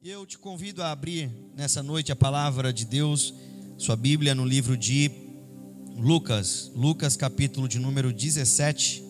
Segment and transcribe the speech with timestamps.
[0.00, 3.34] Eu te convido a abrir nessa noite a palavra de Deus,
[3.76, 5.10] sua Bíblia, no livro de
[5.96, 9.02] Lucas, Lucas capítulo de número 17,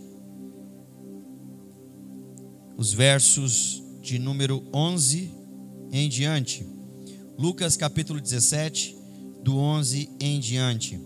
[2.75, 5.31] os versos de número 11
[5.93, 6.67] em diante.
[7.37, 8.97] Lucas capítulo 17,
[9.43, 10.99] do 11 em diante.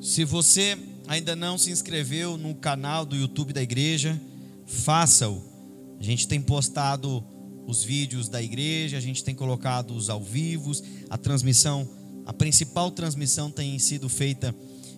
[0.00, 4.18] Se você ainda não se inscreveu no canal do YouTube da igreja,
[4.64, 5.55] faça-o
[5.98, 7.24] a gente tem postado
[7.66, 11.88] os vídeos da igreja, a gente tem colocado os ao vivos, a transmissão,
[12.24, 14.54] a principal transmissão tem sido feita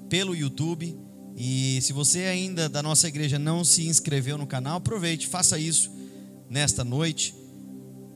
[0.08, 0.96] pelo YouTube.
[1.36, 5.90] E se você ainda da nossa igreja não se inscreveu no canal, aproveite, faça isso
[6.50, 7.34] nesta noite,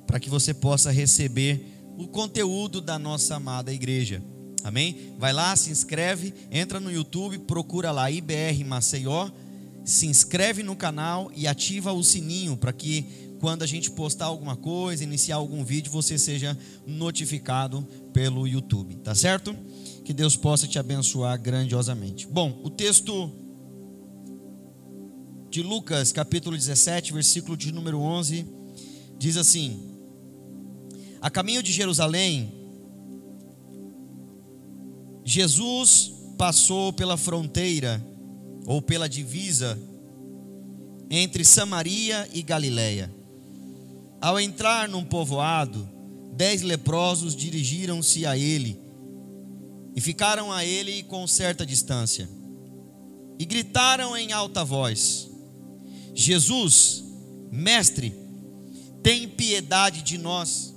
[0.07, 1.65] para que você possa receber
[1.97, 4.23] o conteúdo da nossa amada igreja.
[4.65, 5.15] Amém?
[5.19, 9.31] Vai lá, se inscreve, entra no YouTube, procura lá IBR Maceió
[9.85, 14.55] se inscreve no canal e ativa o sininho para que quando a gente postar alguma
[14.55, 16.57] coisa, iniciar algum vídeo, você seja
[16.87, 19.53] notificado pelo YouTube, tá certo?
[20.05, 22.25] Que Deus possa te abençoar grandiosamente.
[22.27, 23.33] Bom, o texto
[25.51, 28.47] de Lucas, capítulo 17, versículo de número 11,
[29.19, 29.93] diz assim:
[31.21, 32.53] A caminho de Jerusalém,
[35.25, 38.01] Jesus passou pela fronteira
[38.67, 39.79] ou pela divisa
[41.11, 43.13] entre Samaria e Galiléia.
[44.21, 45.89] Ao entrar num povoado,
[46.35, 48.81] dez leprosos dirigiram-se a ele
[49.95, 52.29] e ficaram a ele com certa distância.
[53.39, 55.29] E gritaram em alta voz:
[56.15, 57.05] Jesus,
[57.51, 58.15] mestre,
[59.03, 60.73] tem piedade de nós.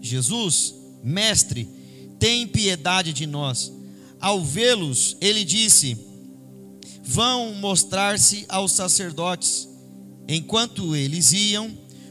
[0.00, 1.68] Jesus, mestre,
[2.18, 3.72] tem piedade de nós.
[4.20, 5.98] Ao vê-los, ele disse:
[7.04, 9.68] vão mostrar-se aos sacerdotes.
[10.26, 11.70] Enquanto eles iam,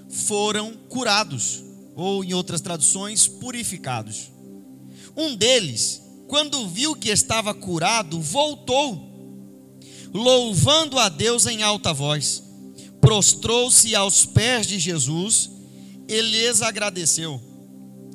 [0.10, 1.64] foram curados,
[1.96, 4.32] ou em outras traduções, purificados.
[5.18, 9.12] Um deles, quando viu que estava curado, voltou,
[10.14, 12.44] louvando a Deus em alta voz,
[13.02, 15.50] prostrou-se aos pés de Jesus
[16.08, 17.42] e lhes agradeceu.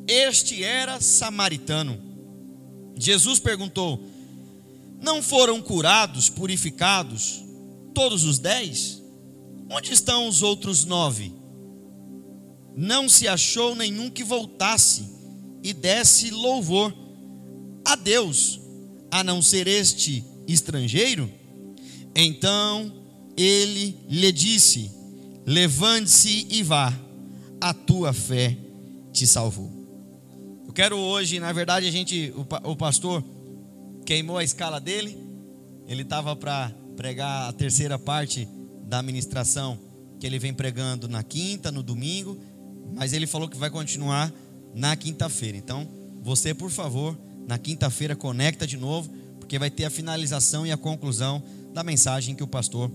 [0.06, 1.98] Este era samaritano.
[2.96, 4.02] Jesus perguntou:
[5.00, 7.42] não foram curados, purificados,
[7.94, 9.02] todos os dez?
[9.70, 11.32] Onde estão os outros nove?
[12.76, 15.04] Não se achou nenhum que voltasse
[15.62, 16.94] e desse louvor
[17.84, 18.60] a Deus,
[19.10, 21.30] a não ser este estrangeiro?
[22.14, 22.92] Então
[23.36, 24.90] ele lhe disse:
[25.46, 26.92] Levante-se e vá,
[27.60, 28.56] a tua fé
[29.12, 29.70] te salvou.
[30.66, 32.32] Eu quero hoje, na verdade, a gente,
[32.64, 33.24] o pastor
[34.08, 35.18] queimou a escala dele.
[35.86, 38.48] Ele estava para pregar a terceira parte
[38.84, 39.78] da ministração
[40.18, 42.38] que ele vem pregando na quinta, no domingo,
[42.94, 44.32] mas ele falou que vai continuar
[44.74, 45.58] na quinta-feira.
[45.58, 45.86] Então,
[46.22, 50.78] você, por favor, na quinta-feira conecta de novo, porque vai ter a finalização e a
[50.78, 51.42] conclusão
[51.74, 52.90] da mensagem que o pastor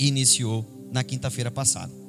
[0.00, 2.03] iniciou na quinta-feira passada.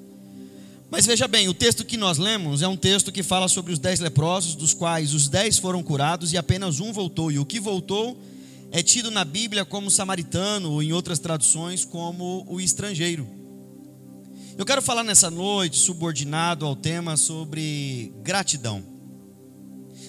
[0.96, 3.78] Mas veja bem, o texto que nós lemos é um texto que fala sobre os
[3.80, 7.30] dez leprosos, dos quais os dez foram curados e apenas um voltou.
[7.30, 8.18] E o que voltou
[8.72, 13.28] é tido na Bíblia como samaritano, ou em outras traduções, como o estrangeiro.
[14.58, 18.82] Eu quero falar nessa noite, subordinado ao tema sobre gratidão.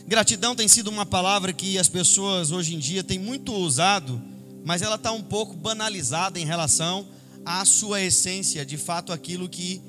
[0.07, 4.23] Gratidão tem sido uma palavra que as pessoas hoje em dia têm muito usado,
[4.65, 7.09] mas ela está um pouco banalizada em relação
[7.45, 9.83] à sua essência, de fato, aquilo que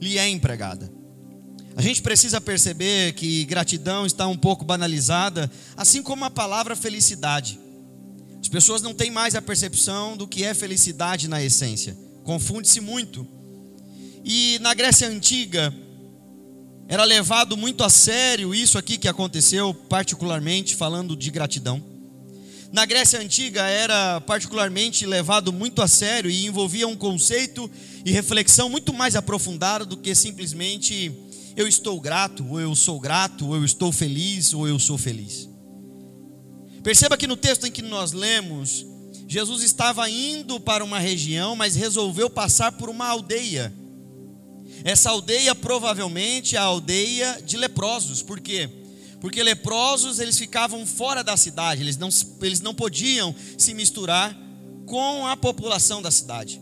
[0.00, 0.90] lhe é empregada.
[1.76, 7.58] A gente precisa perceber que gratidão está um pouco banalizada, assim como a palavra felicidade.
[8.40, 13.26] As pessoas não têm mais a percepção do que é felicidade na essência, confunde-se muito.
[14.24, 15.72] E na Grécia Antiga,
[16.88, 21.97] era levado muito a sério isso aqui que aconteceu, particularmente falando de gratidão.
[22.70, 27.70] Na Grécia Antiga era particularmente levado muito a sério e envolvia um conceito
[28.04, 31.10] e reflexão muito mais aprofundada do que simplesmente
[31.56, 35.48] eu estou grato, ou eu sou grato, ou eu estou feliz, ou eu sou feliz.
[36.82, 38.86] Perceba que no texto em que nós lemos,
[39.26, 43.72] Jesus estava indo para uma região, mas resolveu passar por uma aldeia.
[44.84, 48.68] Essa aldeia provavelmente é a aldeia de leprosos, por quê?
[49.20, 52.08] Porque leprosos eles ficavam fora da cidade, eles não,
[52.42, 54.36] eles não podiam se misturar
[54.86, 56.60] com a população da cidade.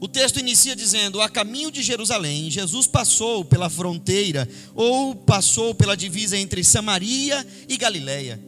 [0.00, 5.96] O texto inicia dizendo: A caminho de Jerusalém, Jesus passou pela fronteira, ou passou pela
[5.96, 8.40] divisa entre Samaria e Galiléia.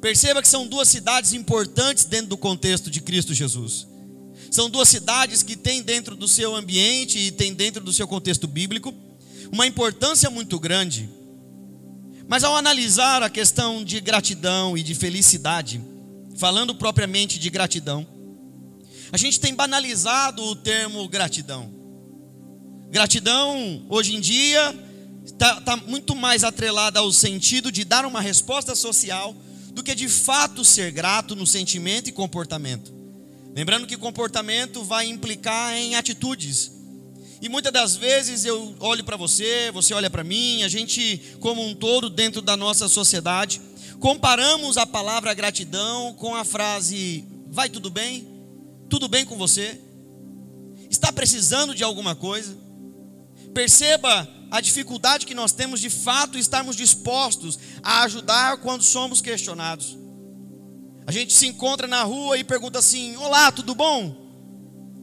[0.00, 3.86] Perceba que são duas cidades importantes dentro do contexto de Cristo Jesus.
[4.50, 8.46] São duas cidades que têm dentro do seu ambiente e têm dentro do seu contexto
[8.46, 8.94] bíblico
[9.50, 11.08] uma importância muito grande.
[12.28, 15.80] Mas ao analisar a questão de gratidão e de felicidade,
[16.36, 18.06] falando propriamente de gratidão,
[19.12, 21.72] a gente tem banalizado o termo gratidão.
[22.90, 24.74] Gratidão, hoje em dia,
[25.24, 29.34] está tá muito mais atrelada ao sentido de dar uma resposta social
[29.72, 32.92] do que de fato ser grato no sentimento e comportamento.
[33.54, 36.72] Lembrando que comportamento vai implicar em atitudes.
[37.40, 41.62] E muitas das vezes eu olho para você, você olha para mim, a gente, como
[41.62, 43.60] um todo, dentro da nossa sociedade,
[44.00, 48.26] comparamos a palavra gratidão com a frase: vai tudo bem?
[48.88, 49.80] Tudo bem com você?
[50.88, 52.56] Está precisando de alguma coisa?
[53.52, 59.96] Perceba a dificuldade que nós temos de fato estarmos dispostos a ajudar quando somos questionados.
[61.06, 64.24] A gente se encontra na rua e pergunta assim: Olá, tudo bom?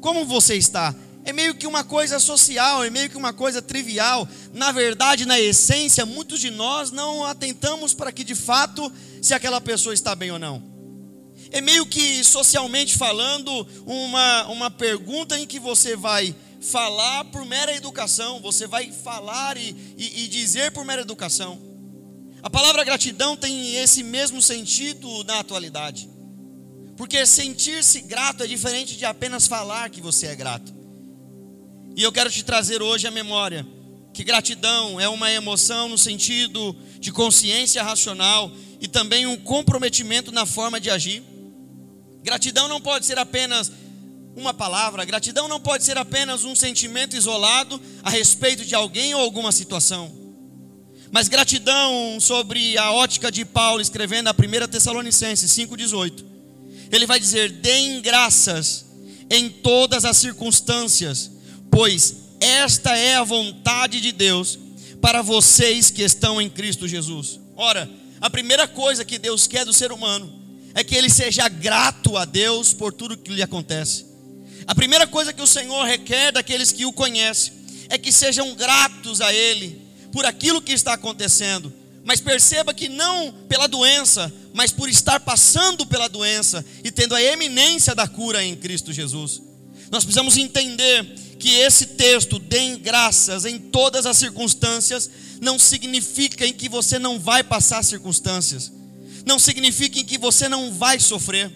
[0.02, 0.96] Como você está?
[1.26, 4.28] É meio que uma coisa social, é meio que uma coisa trivial.
[4.54, 8.92] Na verdade, na essência, muitos de nós não atentamos para que de fato
[9.22, 10.62] se aquela pessoa está bem ou não.
[11.50, 17.76] É meio que socialmente falando, uma, uma pergunta em que você vai falar por mera
[17.76, 21.62] educação, você vai falar e, e, e dizer por mera educação.
[22.42, 26.10] A palavra gratidão tem esse mesmo sentido na atualidade,
[26.98, 30.83] porque sentir-se grato é diferente de apenas falar que você é grato.
[31.96, 33.66] E eu quero te trazer hoje a memória
[34.14, 40.46] que gratidão é uma emoção no sentido de consciência racional e também um comprometimento na
[40.46, 41.24] forma de agir.
[42.22, 43.72] Gratidão não pode ser apenas
[44.36, 45.04] uma palavra.
[45.04, 50.12] Gratidão não pode ser apenas um sentimento isolado a respeito de alguém ou alguma situação.
[51.12, 56.26] Mas gratidão sobre a ótica de Paulo escrevendo a 1 Tessalonicenses 5,18.
[56.92, 58.86] Ele vai dizer: deem graças
[59.30, 61.32] em todas as circunstâncias,
[61.74, 64.60] pois esta é a vontade de Deus
[65.02, 67.40] para vocês que estão em Cristo Jesus.
[67.56, 67.90] Ora,
[68.22, 70.32] a primeira coisa que Deus quer do ser humano
[70.76, 74.06] é que ele seja grato a Deus por tudo que lhe acontece.
[74.68, 77.54] A primeira coisa que o Senhor requer daqueles que o conhecem
[77.90, 79.82] é que sejam gratos a Ele
[80.12, 81.74] por aquilo que está acontecendo.
[82.06, 87.22] Mas perceba que não pela doença, mas por estar passando pela doença e tendo a
[87.22, 89.42] eminência da cura em Cristo Jesus.
[89.90, 95.10] Nós precisamos entender que esse texto, deem graças em todas as circunstâncias,
[95.42, 98.72] não significa em que você não vai passar circunstâncias,
[99.26, 101.52] não significa em que você não vai sofrer,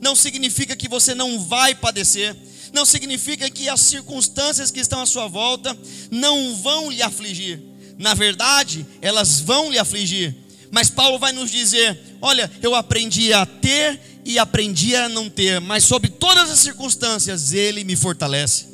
[0.00, 2.36] não significa que você não vai padecer,
[2.72, 5.76] não significa que as circunstâncias que estão à sua volta
[6.10, 7.62] não vão lhe afligir.
[7.98, 10.34] Na verdade, elas vão lhe afligir.
[10.70, 15.60] Mas Paulo vai nos dizer: olha, eu aprendi a ter e aprendi a não ter,
[15.60, 18.71] mas sob todas as circunstâncias, Ele me fortalece.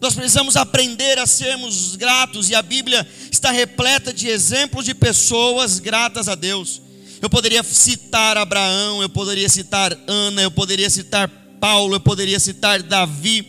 [0.00, 5.78] Nós precisamos aprender a sermos gratos, e a Bíblia está repleta de exemplos de pessoas
[5.78, 6.80] gratas a Deus.
[7.20, 11.28] Eu poderia citar Abraão, eu poderia citar Ana, eu poderia citar
[11.60, 13.42] Paulo, eu poderia citar Davi,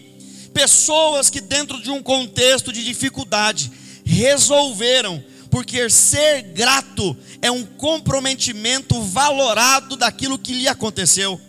[0.53, 3.71] pessoas que, dentro de um contexto de dificuldade,
[4.03, 11.39] resolveram, porque ser grato é um comprometimento valorado daquilo que lhe aconteceu,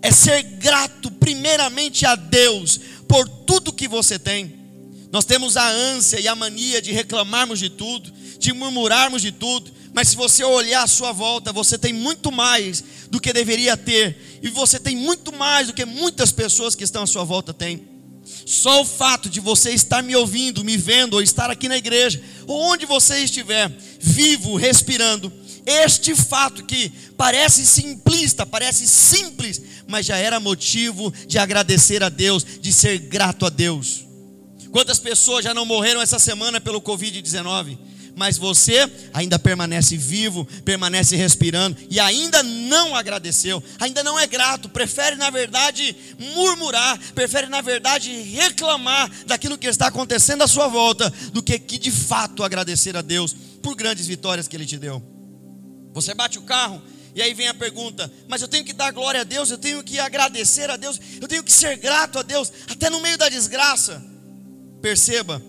[0.00, 4.54] é ser grato, primeiramente, a Deus por tudo que você tem.
[5.10, 9.72] Nós temos a ânsia e a mania de reclamarmos de tudo, de murmurarmos de tudo,
[9.92, 14.38] mas se você olhar à sua volta, você tem muito mais do que deveria ter,
[14.40, 17.82] e você tem muito mais do que muitas pessoas que estão à sua volta têm.
[18.46, 22.22] Só o fato de você estar me ouvindo, me vendo, ou estar aqui na igreja,
[22.46, 25.32] ou onde você estiver, vivo, respirando,
[25.66, 29.60] este fato que parece simplista, parece simples,
[29.90, 34.06] mas já era motivo de agradecer a Deus, de ser grato a Deus.
[34.70, 37.90] Quantas pessoas já não morreram essa semana pelo Covid-19?
[38.16, 44.68] mas você ainda permanece vivo, permanece respirando e ainda não agradeceu, ainda não é grato,
[44.68, 45.96] prefere na verdade
[46.34, 51.78] murmurar, prefere na verdade reclamar daquilo que está acontecendo à sua volta, do que que
[51.78, 55.02] de fato agradecer a Deus por grandes vitórias que Ele te deu.
[55.94, 56.82] Você bate o carro
[57.14, 59.82] e aí vem a pergunta: mas eu tenho que dar glória a Deus, eu tenho
[59.82, 63.28] que agradecer a Deus, eu tenho que ser grato a Deus, até no meio da
[63.28, 64.02] desgraça.
[64.80, 65.42] Perceba,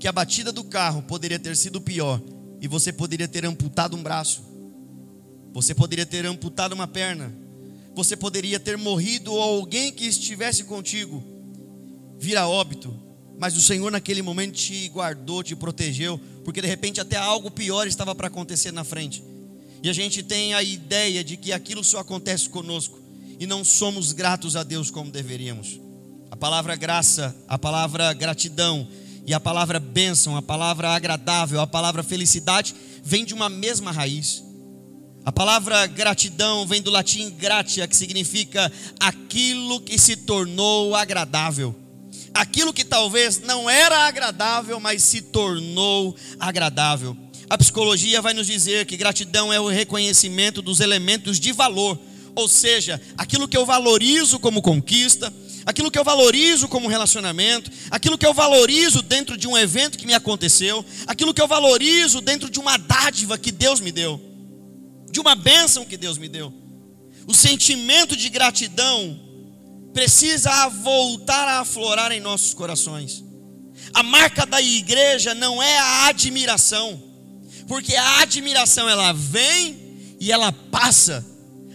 [0.00, 2.20] que a batida do carro poderia ter sido pior
[2.60, 4.42] e você poderia ter amputado um braço,
[5.52, 7.32] você poderia ter amputado uma perna,
[7.94, 11.34] você poderia ter morrido ou alguém que estivesse contigo
[12.18, 12.94] vira óbito,
[13.38, 17.86] mas o Senhor naquele momento te guardou, te protegeu, porque de repente até algo pior
[17.86, 19.22] estava para acontecer na frente.
[19.84, 22.98] E a gente tem a ideia de que aquilo só acontece conosco
[23.38, 25.78] e não somos gratos a Deus como deveríamos.
[26.30, 28.88] A palavra graça, a palavra gratidão
[29.26, 34.42] e a palavra bênção, a palavra agradável, a palavra felicidade vem de uma mesma raiz.
[35.22, 41.78] A palavra gratidão vem do latim gratia, que significa aquilo que se tornou agradável.
[42.32, 47.23] Aquilo que talvez não era agradável, mas se tornou agradável.
[47.48, 51.98] A psicologia vai nos dizer que gratidão é o reconhecimento dos elementos de valor,
[52.34, 55.32] ou seja, aquilo que eu valorizo como conquista,
[55.64, 60.06] aquilo que eu valorizo como relacionamento, aquilo que eu valorizo dentro de um evento que
[60.06, 64.20] me aconteceu, aquilo que eu valorizo dentro de uma dádiva que Deus me deu,
[65.10, 66.52] de uma bênção que Deus me deu.
[67.26, 69.20] O sentimento de gratidão
[69.92, 73.24] precisa voltar a aflorar em nossos corações.
[73.92, 77.00] A marca da igreja não é a admiração,
[77.66, 81.24] porque a admiração ela vem e ela passa.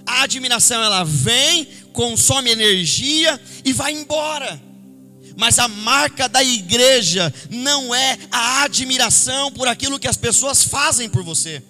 [0.05, 4.59] A admiração ela vem, consome energia e vai embora.
[5.37, 11.07] Mas a marca da igreja não é a admiração por aquilo que as pessoas fazem
[11.07, 11.63] por você.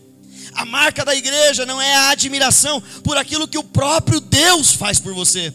[0.53, 4.99] A marca da igreja não é a admiração por aquilo que o próprio Deus faz
[4.99, 5.53] por você.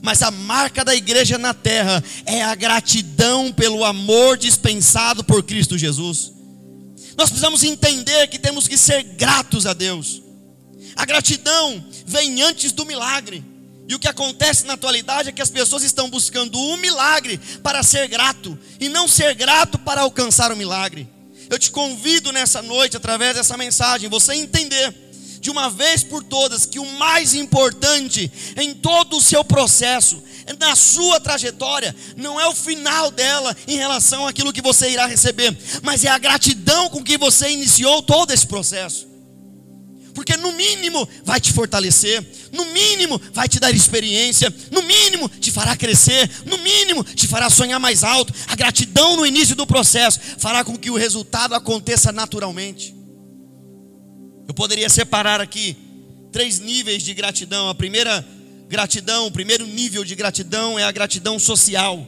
[0.00, 5.76] Mas a marca da igreja na terra é a gratidão pelo amor dispensado por Cristo
[5.76, 6.32] Jesus.
[7.22, 10.20] Nós precisamos entender que temos que ser gratos a Deus.
[10.96, 13.44] A gratidão vem antes do milagre.
[13.88, 17.80] E o que acontece na atualidade é que as pessoas estão buscando um milagre para
[17.84, 21.08] ser grato e não ser grato para alcançar o milagre.
[21.48, 24.92] Eu te convido nessa noite, através dessa mensagem, você entender
[25.42, 30.22] de uma vez por todas que o mais importante em todo o seu processo,
[30.56, 35.54] na sua trajetória, não é o final dela em relação àquilo que você irá receber,
[35.82, 39.10] mas é a gratidão com que você iniciou todo esse processo
[40.14, 42.22] porque no mínimo vai te fortalecer,
[42.52, 47.48] no mínimo vai te dar experiência, no mínimo te fará crescer, no mínimo te fará
[47.48, 48.30] sonhar mais alto.
[48.46, 53.01] A gratidão no início do processo fará com que o resultado aconteça naturalmente.
[54.52, 55.74] Eu poderia separar aqui
[56.30, 57.70] três níveis de gratidão.
[57.70, 58.22] A primeira
[58.68, 62.06] gratidão, o primeiro nível de gratidão é a gratidão social.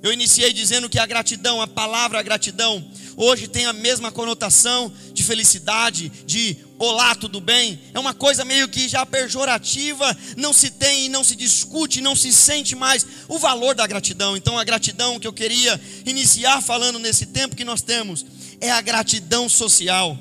[0.00, 5.24] Eu iniciei dizendo que a gratidão, a palavra gratidão, hoje tem a mesma conotação de
[5.24, 7.80] felicidade, de olá, tudo bem?
[7.92, 12.14] É uma coisa meio que já pejorativa, não se tem e não se discute, não
[12.14, 14.36] se sente mais o valor da gratidão.
[14.36, 18.24] Então, a gratidão que eu queria iniciar falando nesse tempo que nós temos
[18.60, 20.16] é a gratidão social.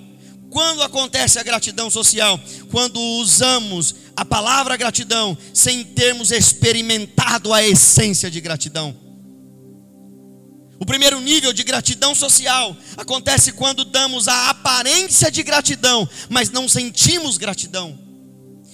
[0.50, 2.40] Quando acontece a gratidão social?
[2.72, 8.96] Quando usamos a palavra gratidão sem termos experimentado a essência de gratidão.
[10.80, 16.70] O primeiro nível de gratidão social acontece quando damos a aparência de gratidão, mas não
[16.70, 17.98] sentimos gratidão.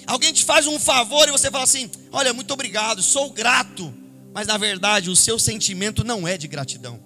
[0.06, 3.94] Alguém te faz um favor e você fala assim: Olha, muito obrigado, sou grato.
[4.34, 7.03] Mas na verdade o seu sentimento não é de gratidão.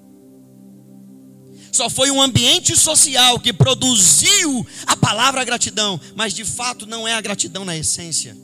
[1.77, 7.13] Só foi um ambiente social que produziu a palavra gratidão, mas de fato não é
[7.13, 8.35] a gratidão na essência.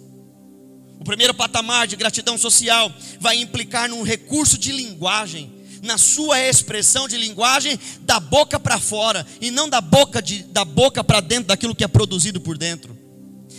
[0.99, 7.07] O primeiro patamar de gratidão social vai implicar num recurso de linguagem na sua expressão
[7.07, 11.45] de linguagem da boca para fora e não da boca de, da boca para dentro
[11.45, 12.92] daquilo que é produzido por dentro.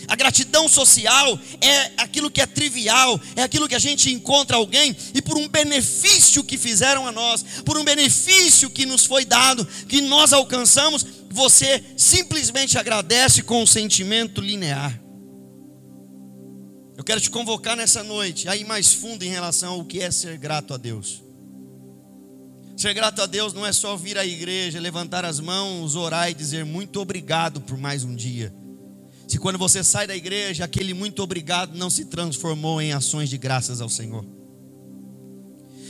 [0.07, 4.95] A gratidão social é aquilo que é trivial, é aquilo que a gente encontra alguém
[5.13, 9.65] e por um benefício que fizeram a nós, por um benefício que nos foi dado,
[9.87, 15.01] que nós alcançamos, você simplesmente agradece com um sentimento linear.
[16.97, 20.09] Eu quero te convocar nessa noite a ir mais fundo em relação ao que é
[20.11, 21.21] ser grato a Deus.
[22.77, 26.33] Ser grato a Deus não é só vir à igreja, levantar as mãos, orar e
[26.33, 28.53] dizer muito obrigado por mais um dia.
[29.27, 33.37] Se quando você sai da igreja, aquele muito obrigado não se transformou em ações de
[33.37, 34.25] graças ao Senhor.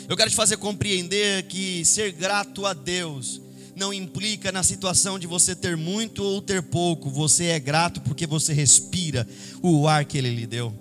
[0.08, 3.42] Eu quero te fazer compreender que ser grato a Deus
[3.76, 7.10] não implica na situação de você ter muito ou ter pouco.
[7.10, 9.28] Você é grato porque você respira
[9.62, 10.74] o ar que Ele lhe deu.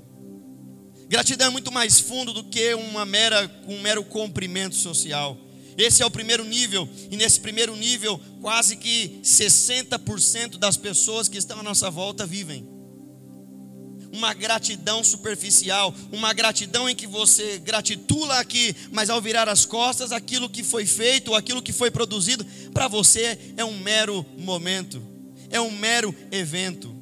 [1.08, 5.38] Gratidão é muito mais fundo do que uma mera, um mero cumprimento social.
[5.76, 11.38] Esse é o primeiro nível, e nesse primeiro nível, quase que 60% das pessoas que
[11.38, 12.68] estão à nossa volta vivem.
[14.12, 20.12] Uma gratidão superficial, uma gratidão em que você gratitula aqui, mas ao virar as costas,
[20.12, 25.02] aquilo que foi feito, aquilo que foi produzido, para você é um mero momento,
[25.50, 26.94] é um mero evento.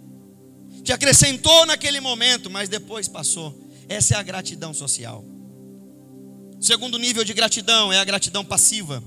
[0.82, 3.60] Te acrescentou naquele momento, mas depois passou.
[3.88, 5.22] Essa é a gratidão social.
[6.62, 9.02] Segundo nível de gratidão é a gratidão passiva.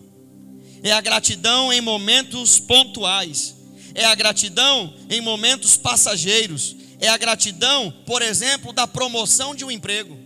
[0.84, 3.56] É a gratidão em momentos pontuais.
[3.94, 6.76] É a gratidão em momentos passageiros.
[7.00, 10.20] É a gratidão, por exemplo, da promoção de um emprego.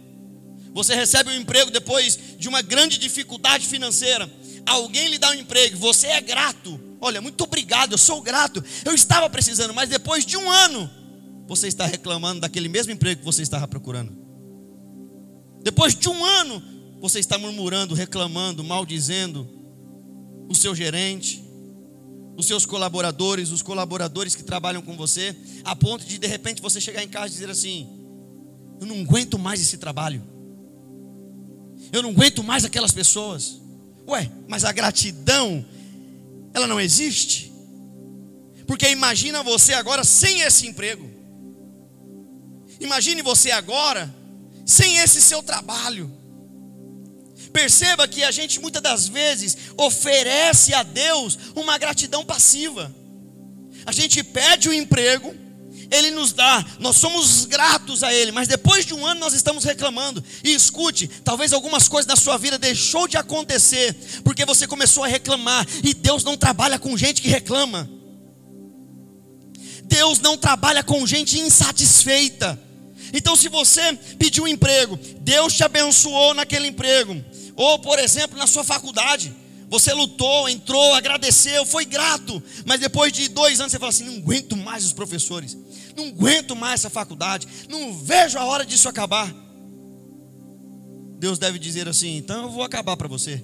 [0.74, 4.28] Você recebe um emprego depois de uma grande dificuldade financeira.
[4.66, 6.80] Alguém lhe dá um emprego, você é grato.
[7.00, 8.64] Olha, muito obrigado, eu sou grato.
[8.84, 10.90] Eu estava precisando, mas depois de um ano,
[11.48, 14.18] você está reclamando daquele mesmo emprego que você estava procurando.
[15.62, 19.48] Depois de um ano, você está murmurando, reclamando, maldizendo
[20.50, 21.44] o seu gerente,
[22.36, 26.82] os seus colaboradores, os colaboradores que trabalham com você, a ponto de de repente você
[26.82, 27.88] chegar em casa e dizer assim:
[28.79, 30.24] Eu não aguento mais esse trabalho,
[31.91, 33.60] eu não aguento mais aquelas pessoas.
[34.08, 35.63] Ué, mas a gratidão,
[36.53, 37.51] ela não existe?
[38.65, 41.10] Porque imagina você agora sem esse emprego,
[42.79, 44.13] imagine você agora
[44.65, 46.19] sem esse seu trabalho.
[47.51, 52.93] Perceba que a gente muitas das vezes oferece a Deus uma gratidão passiva.
[53.86, 55.34] A gente pede o um emprego,
[55.89, 59.63] Ele nos dá, nós somos gratos a Ele, mas depois de um ano nós estamos
[59.63, 60.24] reclamando.
[60.43, 65.08] E escute, talvez algumas coisas na sua vida deixou de acontecer porque você começou a
[65.08, 65.65] reclamar.
[65.84, 67.89] E Deus não trabalha com gente que reclama.
[69.86, 72.60] Deus não trabalha com gente insatisfeita.
[73.12, 77.24] Então, se você pediu um emprego, Deus te abençoou naquele emprego,
[77.60, 79.36] ou, por exemplo, na sua faculdade,
[79.68, 84.16] você lutou, entrou, agradeceu, foi grato, mas depois de dois anos você fala assim: não
[84.16, 85.58] aguento mais os professores,
[85.94, 89.30] não aguento mais essa faculdade, não vejo a hora disso acabar.
[91.20, 93.44] Deus deve dizer assim: então eu vou acabar para você.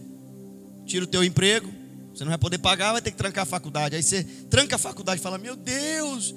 [0.86, 1.70] Tira o teu emprego,
[2.14, 3.98] você não vai poder pagar, vai ter que trancar a faculdade.
[3.98, 6.34] Aí você tranca a faculdade e fala: Meu Deus,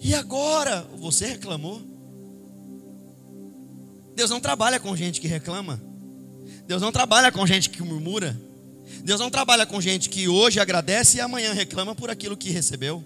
[0.00, 0.88] e agora?
[0.96, 1.82] Você reclamou.
[4.16, 5.91] Deus não trabalha com gente que reclama.
[6.66, 8.38] Deus não trabalha com gente que murmura.
[9.04, 13.04] Deus não trabalha com gente que hoje agradece e amanhã reclama por aquilo que recebeu.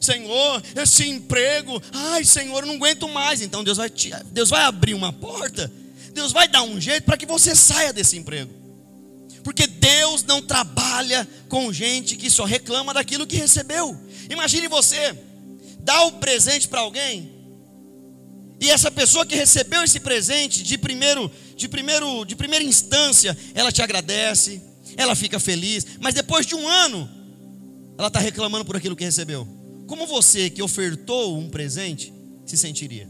[0.00, 3.40] Senhor, esse emprego, ai Senhor, eu não aguento mais.
[3.40, 5.70] Então Deus vai, te, Deus vai abrir uma porta,
[6.12, 8.52] Deus vai dar um jeito para que você saia desse emprego.
[9.42, 13.94] Porque Deus não trabalha com gente que só reclama daquilo que recebeu.
[14.30, 15.14] Imagine você
[15.80, 17.33] dar o presente para alguém
[18.64, 23.70] e essa pessoa que recebeu esse presente de primeiro, de primeiro, de primeira instância, ela
[23.70, 24.62] te agradece,
[24.96, 27.06] ela fica feliz, mas depois de um ano,
[27.98, 29.46] ela está reclamando por aquilo que recebeu.
[29.86, 32.10] Como você que ofertou um presente
[32.46, 33.06] se sentiria?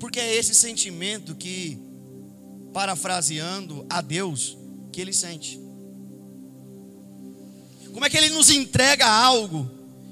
[0.00, 1.78] Porque é esse sentimento que,
[2.72, 4.58] parafraseando a Deus,
[4.92, 5.60] que ele sente.
[7.92, 9.70] Como é que ele nos entrega algo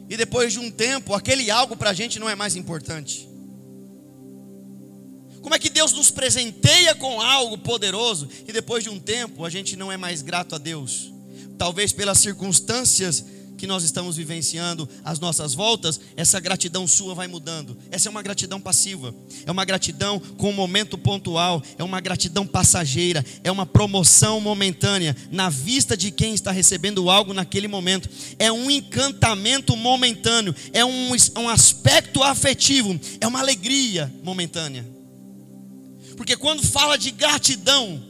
[0.09, 3.32] e depois de um tempo aquele algo para a gente não é mais importante?
[5.43, 9.51] Como é que Deus nos presenteia com algo poderoso e depois de um tempo a
[9.51, 11.13] gente não é mais grato a Deus?
[11.59, 13.25] Talvez pelas circunstâncias
[13.63, 17.77] que nós estamos vivenciando, as nossas voltas, essa gratidão sua vai mudando.
[17.93, 19.15] Essa é uma gratidão passiva,
[19.47, 25.17] é uma gratidão com um momento pontual, é uma gratidão passageira, é uma promoção momentânea
[25.31, 28.09] na vista de quem está recebendo algo naquele momento.
[28.37, 34.92] É um encantamento momentâneo, é um, um aspecto afetivo, é uma alegria momentânea.
[36.17, 38.03] Porque quando fala de gratidão,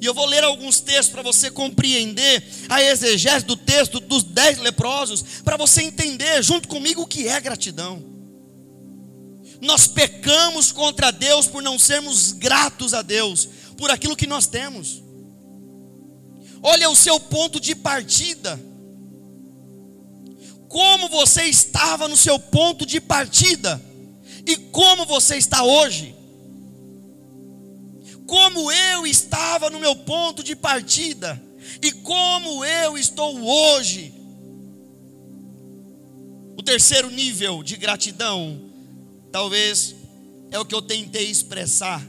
[0.00, 4.58] e eu vou ler alguns textos para você compreender a exegese do texto dos dez
[4.58, 8.02] leprosos, para você entender junto comigo o que é gratidão.
[9.60, 15.00] Nós pecamos contra Deus por não sermos gratos a Deus por aquilo que nós temos.
[16.60, 18.60] Olha o seu ponto de partida.
[20.68, 23.80] Como você estava no seu ponto de partida
[24.44, 26.21] e como você está hoje
[28.32, 31.38] como eu estava no meu ponto de partida
[31.82, 34.10] e como eu estou hoje.
[36.56, 38.58] O terceiro nível de gratidão,
[39.30, 39.94] talvez,
[40.50, 42.02] é o que eu tentei expressar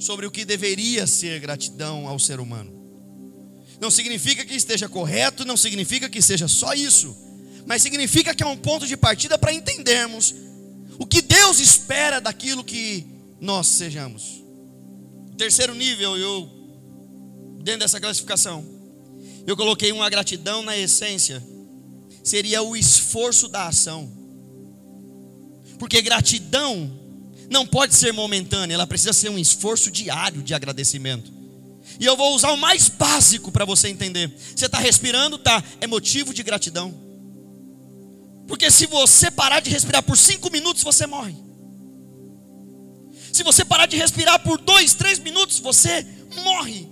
[0.00, 2.72] sobre o que deveria ser gratidão ao ser humano.
[3.80, 7.16] Não significa que esteja correto, não significa que seja só isso,
[7.64, 10.34] mas significa que é um ponto de partida para entendermos
[10.98, 13.06] o que Deus espera daquilo que
[13.40, 14.41] nós sejamos
[15.36, 16.48] terceiro nível, eu,
[17.62, 18.64] dentro dessa classificação,
[19.46, 21.42] eu coloquei uma gratidão na essência,
[22.22, 24.10] seria o esforço da ação.
[25.78, 26.90] Porque gratidão
[27.50, 31.32] não pode ser momentânea, ela precisa ser um esforço diário de agradecimento.
[31.98, 34.32] E eu vou usar o mais básico para você entender.
[34.54, 35.62] Você está respirando, tá?
[35.80, 36.94] É motivo de gratidão.
[38.46, 41.34] Porque se você parar de respirar por cinco minutos, você morre.
[43.32, 46.06] Se você parar de respirar por dois, três minutos, você
[46.44, 46.86] morre.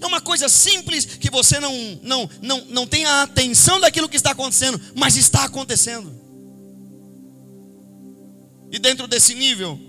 [0.00, 4.16] É uma coisa simples que você não, não, não, não tem a atenção daquilo que
[4.16, 6.12] está acontecendo, mas está acontecendo.
[8.70, 9.80] E dentro desse nível,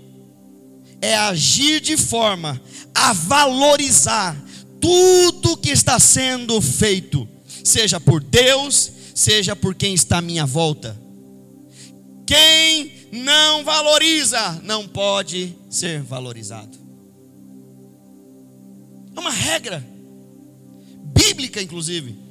[1.02, 2.60] é agir de forma
[2.94, 4.36] a valorizar
[4.80, 7.28] tudo que está sendo feito,
[7.64, 10.96] seja por Deus, seja por quem está à minha volta.
[12.26, 16.76] Quem não valoriza não pode ser valorizado.
[19.16, 19.82] É uma regra
[21.14, 22.26] bíblica, inclusive.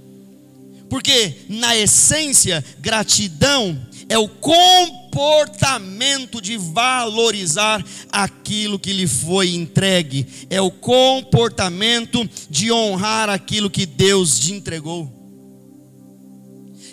[0.89, 10.61] Porque, na essência, gratidão é o comportamento de valorizar aquilo que lhe foi entregue, é
[10.61, 15.11] o comportamento de honrar aquilo que Deus te entregou.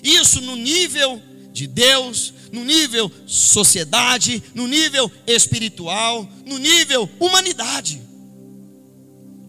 [0.02, 1.20] Isso no nível
[1.52, 8.00] de Deus, no nível sociedade, no nível espiritual, no nível humanidade.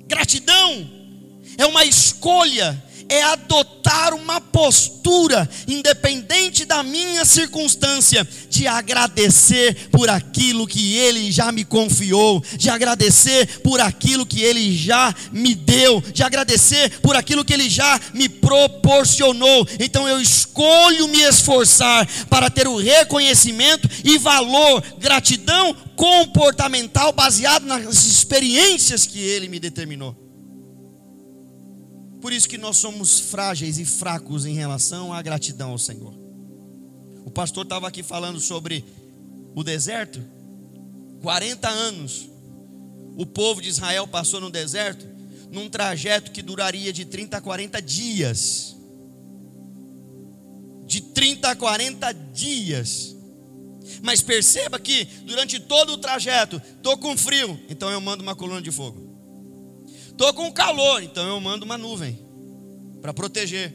[0.07, 0.89] Gratidão
[1.57, 10.67] é uma escolha é adotar uma postura, independente da minha circunstância, de agradecer por aquilo
[10.67, 16.23] que Ele já me confiou, de agradecer por aquilo que Ele já me deu, de
[16.23, 19.67] agradecer por aquilo que Ele já me proporcionou.
[19.79, 28.05] Então eu escolho me esforçar para ter o reconhecimento e valor, gratidão comportamental baseado nas
[28.05, 30.22] experiências que Ele me determinou.
[32.23, 36.13] Por isso que nós somos frágeis e fracos em relação à gratidão ao Senhor.
[37.25, 38.85] O pastor estava aqui falando sobre
[39.53, 40.23] o deserto.
[41.21, 42.29] 40 anos
[43.17, 45.05] o povo de Israel passou no deserto,
[45.51, 48.73] num trajeto que duraria de 30 a 40 dias.
[50.85, 53.17] De 30 a 40 dias.
[54.01, 58.61] Mas perceba que durante todo o trajeto, estou com frio, então eu mando uma coluna
[58.61, 59.02] de fogo.
[60.13, 62.17] Estou com calor, então eu mando uma nuvem
[63.01, 63.73] para proteger.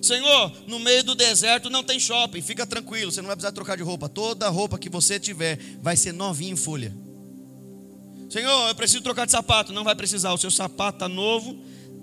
[0.00, 3.76] Senhor, no meio do deserto não tem shopping, fica tranquilo, você não vai precisar trocar
[3.76, 4.08] de roupa.
[4.08, 6.96] Toda roupa que você tiver vai ser novinha em folha.
[8.30, 9.72] Senhor, eu preciso trocar de sapato.
[9.72, 11.58] Não vai precisar, o seu sapato está novo,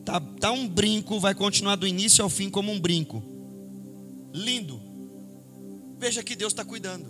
[0.05, 3.23] tá, tá um brinco, vai continuar do início ao fim como um brinco.
[4.33, 4.79] Lindo.
[5.97, 7.07] Veja que Deus está cuidando.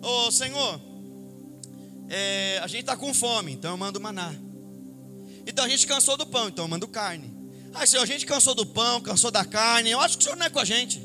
[0.00, 0.80] Ô Senhor,
[2.08, 4.34] é, a gente está com fome, então eu mando maná.
[5.46, 7.32] Então a gente cansou do pão, então eu mando carne.
[7.72, 9.90] Ah, Senhor, a gente cansou do pão, cansou da carne.
[9.90, 11.00] Eu acho que o Senhor não é com a gente.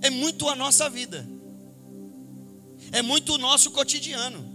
[0.00, 1.28] É muito a nossa vida.
[2.90, 4.54] É muito o nosso cotidiano.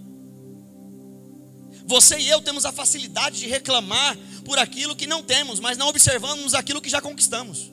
[1.86, 5.88] Você e eu temos a facilidade de reclamar por aquilo que não temos, mas não
[5.88, 7.72] observamos aquilo que já conquistamos.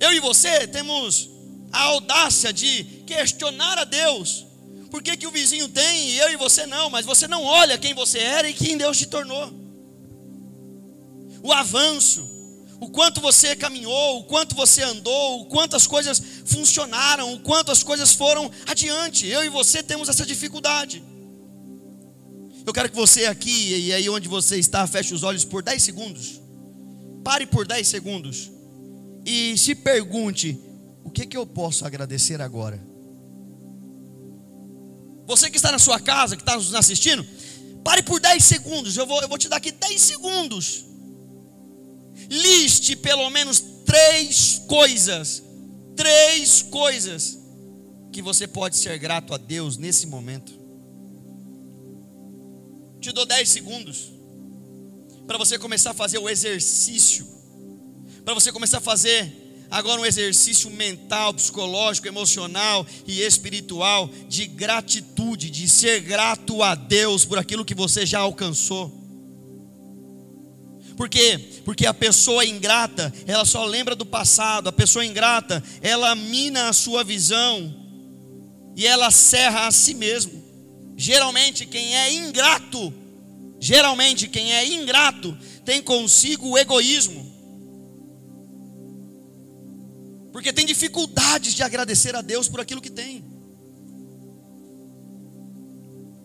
[0.00, 1.28] Eu e você temos
[1.72, 4.47] a audácia de questionar a Deus
[4.90, 6.90] por que, que o vizinho tem e eu e você não?
[6.90, 9.52] Mas você não olha quem você era e quem Deus te tornou.
[11.42, 12.28] O avanço,
[12.80, 17.70] o quanto você caminhou, o quanto você andou, o quanto as coisas funcionaram, o quanto
[17.70, 19.26] as coisas foram adiante.
[19.26, 21.02] Eu e você temos essa dificuldade.
[22.66, 25.82] Eu quero que você aqui e aí onde você está, feche os olhos por 10
[25.82, 26.40] segundos.
[27.24, 28.50] Pare por 10 segundos
[29.24, 30.58] e se pergunte:
[31.04, 32.82] o que, que eu posso agradecer agora?
[35.28, 37.24] Você que está na sua casa, que está nos assistindo,
[37.84, 38.96] pare por 10 segundos.
[38.96, 40.86] Eu vou, eu vou te dar aqui 10 segundos.
[42.30, 45.42] Liste pelo menos três coisas.
[45.94, 47.38] Três coisas
[48.10, 50.58] que você pode ser grato a Deus nesse momento.
[52.98, 54.10] Te dou 10 segundos
[55.26, 57.28] para você começar a fazer o exercício,
[58.24, 59.30] para você começar a fazer
[59.70, 67.24] agora um exercício mental, psicológico, emocional e espiritual de gratitude, de ser grato a Deus
[67.24, 68.98] por aquilo que você já alcançou.
[70.96, 71.38] Por quê?
[71.64, 76.72] Porque a pessoa ingrata, ela só lembra do passado, a pessoa ingrata, ela mina a
[76.72, 77.72] sua visão
[78.74, 80.42] e ela serra a si mesmo.
[80.96, 82.92] Geralmente quem é ingrato,
[83.60, 87.27] geralmente quem é ingrato tem consigo o egoísmo.
[90.38, 93.24] Porque tem dificuldades de agradecer a Deus por aquilo que tem.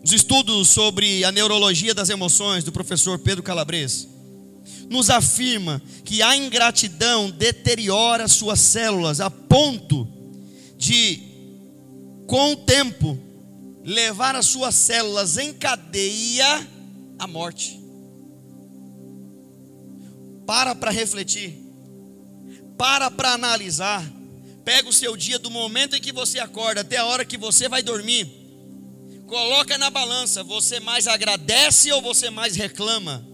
[0.04, 4.06] Os estudos sobre a neurologia das emoções do professor Pedro Calabres
[4.88, 10.06] nos afirma que a ingratidão deteriora suas células a ponto
[10.78, 11.20] de,
[12.28, 13.18] com o tempo,
[13.82, 16.68] levar as suas células em cadeia
[17.18, 17.80] à morte.
[20.46, 21.63] Para para refletir
[22.76, 24.04] para para analisar.
[24.64, 27.68] Pega o seu dia do momento em que você acorda até a hora que você
[27.68, 28.26] vai dormir.
[29.26, 33.26] Coloca na balança, você mais agradece ou você mais reclama?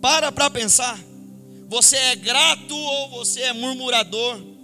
[0.00, 0.98] Para para pensar.
[1.68, 4.57] Você é grato ou você é murmurador?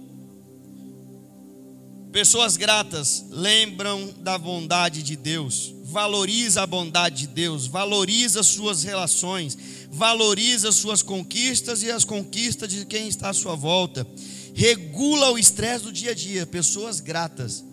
[2.15, 9.57] Pessoas gratas lembram da bondade de Deus, valoriza a bondade de Deus, valoriza suas relações,
[9.91, 14.07] valoriza suas conquistas e as conquistas de quem está à sua volta.
[14.53, 16.45] Regula o estresse do dia a dia.
[16.45, 17.65] Pessoas gratas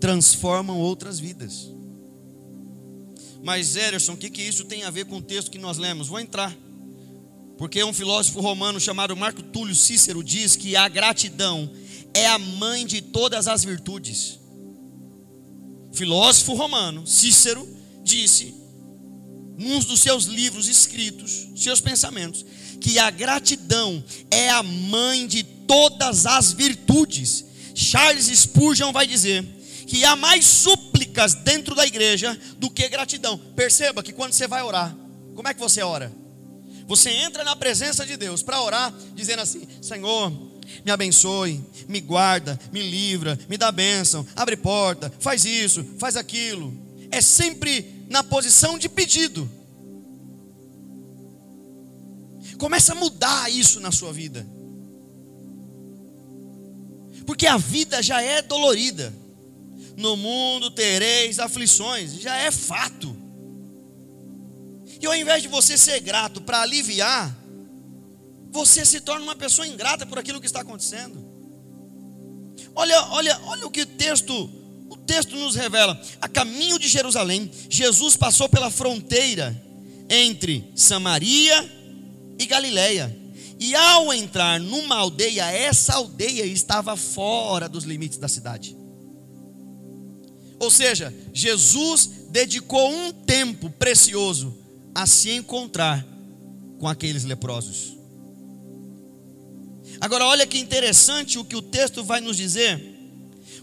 [0.00, 1.70] transformam outras vidas.
[3.44, 6.08] Mas, Ederson, o que, que isso tem a ver com o texto que nós lemos?
[6.08, 6.52] Vou entrar.
[7.60, 11.70] Porque um filósofo romano chamado Marco Túlio Cícero diz que a gratidão
[12.14, 14.40] é a mãe de todas as virtudes.
[15.92, 17.68] Filósofo romano, Cícero,
[18.02, 18.54] disse,
[19.58, 22.46] num dos seus livros escritos, seus pensamentos,
[22.80, 27.44] que a gratidão é a mãe de todas as virtudes.
[27.74, 29.44] Charles Spurgeon vai dizer
[29.86, 33.36] que há mais súplicas dentro da igreja do que gratidão.
[33.54, 34.96] Perceba que quando você vai orar,
[35.34, 36.10] como é que você ora?
[36.90, 40.28] Você entra na presença de Deus para orar, dizendo assim: Senhor,
[40.84, 46.76] me abençoe, me guarda, me livra, me dá bênção, abre porta, faz isso, faz aquilo.
[47.12, 49.48] É sempre na posição de pedido.
[52.58, 54.44] Começa a mudar isso na sua vida.
[57.24, 59.14] Porque a vida já é dolorida
[59.96, 63.19] no mundo tereis aflições, já é fato.
[65.00, 67.34] E ao invés de você ser grato para aliviar,
[68.50, 71.24] você se torna uma pessoa ingrata por aquilo que está acontecendo.
[72.74, 74.50] Olha, olha, olha o que o texto,
[74.90, 75.98] o texto nos revela.
[76.20, 79.58] A caminho de Jerusalém, Jesus passou pela fronteira
[80.08, 81.72] entre Samaria
[82.38, 83.16] e Galiléia.
[83.58, 88.76] E ao entrar numa aldeia, essa aldeia estava fora dos limites da cidade.
[90.58, 94.60] Ou seja, Jesus dedicou um tempo precioso
[94.94, 96.06] a se encontrar
[96.78, 97.96] com aqueles leprosos.
[100.00, 102.80] Agora, olha que interessante o que o texto vai nos dizer,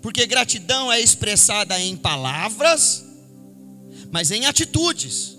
[0.02, 3.04] porque gratidão é expressada em palavras,
[4.12, 5.36] mas em atitudes.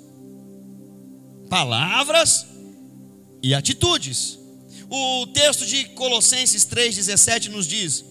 [1.48, 2.46] Palavras
[3.42, 4.38] e atitudes.
[4.90, 8.04] O texto de Colossenses 3,17 nos diz: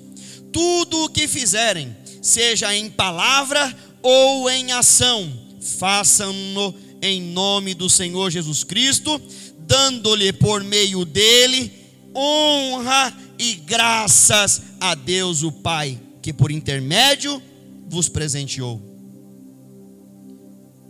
[0.52, 5.30] Tudo o que fizerem, seja em palavra ou em ação,
[5.78, 9.22] façam-no em nome do Senhor Jesus Cristo,
[9.60, 11.72] dando-lhe por meio dele
[12.16, 17.42] honra e graças a Deus o Pai, que por intermédio
[17.88, 18.82] vos presenteou.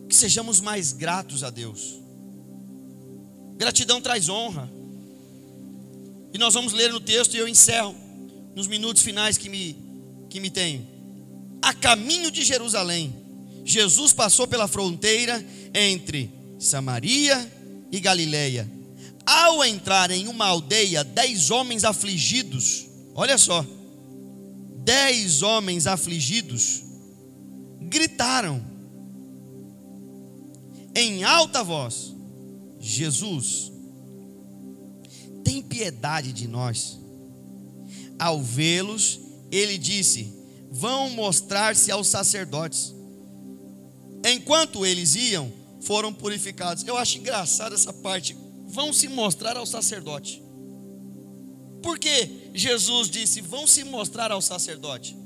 [0.07, 1.99] Que sejamos mais gratos a Deus.
[3.57, 4.71] Gratidão traz honra.
[6.33, 7.95] E nós vamos ler no texto e eu encerro
[8.55, 9.75] nos minutos finais que me,
[10.29, 10.97] que me tenho
[11.61, 13.13] a caminho de Jerusalém,
[13.65, 15.45] Jesus passou pela fronteira
[15.77, 17.51] entre Samaria
[17.91, 18.69] e Galileia.
[19.23, 23.63] Ao entrar em uma aldeia, dez homens afligidos, olha só,
[24.83, 26.81] dez homens afligidos,
[27.81, 28.63] gritaram
[30.95, 32.15] em alta voz:
[32.79, 33.71] Jesus,
[35.43, 36.97] tem piedade de nós.
[38.17, 39.19] Ao vê-los,
[39.51, 40.33] ele disse:
[40.71, 42.95] vão mostrar-se aos sacerdotes.
[44.25, 45.51] Enquanto eles iam,
[45.87, 46.85] foram purificados.
[46.85, 48.35] Eu acho engraçado essa parte.
[48.67, 50.43] Vão se mostrar ao sacerdote.
[51.81, 55.17] Porque Jesus disse: vão se mostrar ao sacerdote.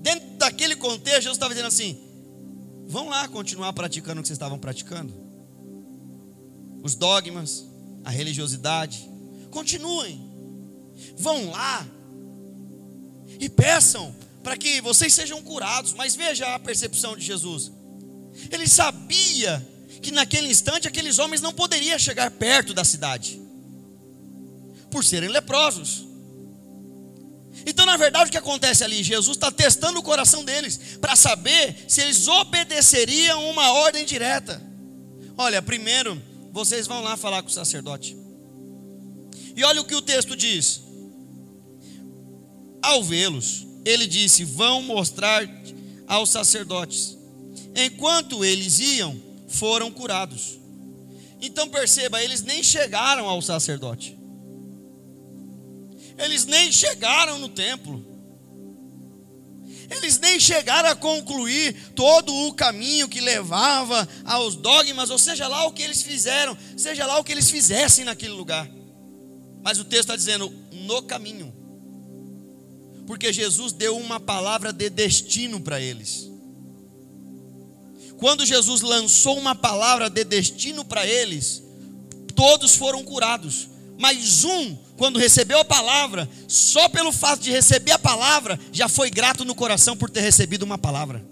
[0.00, 1.96] Dentro daquele contexto, Jesus estava dizendo assim:
[2.88, 5.14] vão lá continuar praticando o que vocês estavam praticando.
[6.82, 7.64] Os dogmas,
[8.04, 9.08] a religiosidade.
[9.50, 10.26] Continuem.
[11.16, 11.86] Vão lá
[13.38, 14.12] e peçam
[14.42, 15.92] para que vocês sejam curados.
[15.94, 17.77] Mas veja a percepção de Jesus.
[18.50, 19.66] Ele sabia
[20.02, 23.40] que naquele instante aqueles homens não poderiam chegar perto da cidade,
[24.90, 26.06] por serem leprosos.
[27.66, 29.02] Então, na verdade, o que acontece ali?
[29.02, 34.62] Jesus está testando o coração deles para saber se eles obedeceriam uma ordem direta.
[35.36, 36.20] Olha, primeiro,
[36.52, 38.16] vocês vão lá falar com o sacerdote.
[39.56, 40.82] E olha o que o texto diz:
[42.82, 45.46] ao vê-los, ele disse: Vão mostrar
[46.06, 47.17] aos sacerdotes.
[47.78, 50.58] Enquanto eles iam, foram curados.
[51.40, 54.18] Então perceba, eles nem chegaram ao sacerdote.
[56.18, 58.04] Eles nem chegaram no templo.
[59.90, 65.64] Eles nem chegaram a concluir todo o caminho que levava aos dogmas, ou seja lá
[65.66, 68.68] o que eles fizeram, seja lá o que eles fizessem naquele lugar.
[69.62, 71.58] Mas o texto está dizendo: no caminho
[73.08, 76.30] porque Jesus deu uma palavra de destino para eles.
[78.18, 81.62] Quando Jesus lançou uma palavra de destino para eles,
[82.34, 87.98] todos foram curados, mas um quando recebeu a palavra, só pelo fato de receber a
[87.98, 91.24] palavra, já foi grato no coração por ter recebido uma palavra.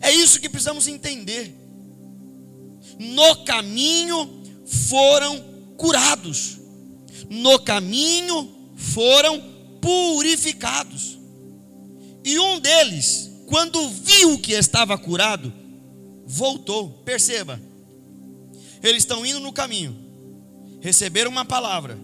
[0.00, 1.54] É isso que precisamos entender.
[2.98, 5.38] No caminho foram
[5.76, 6.58] curados,
[7.30, 9.40] no caminho foram
[9.80, 11.16] purificados.
[12.24, 15.52] E um deles, quando viu que estava curado,
[16.26, 16.90] voltou.
[17.04, 17.60] Perceba,
[18.82, 19.96] eles estão indo no caminho,
[20.80, 21.98] receberam uma palavra.